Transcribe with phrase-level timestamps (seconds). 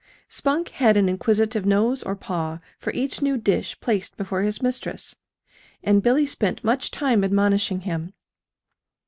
[0.29, 5.15] Spunk had an inquisitive nose or paw for each new dish placed before his mistress;
[5.83, 8.11] and Billy spent much time admonishing him.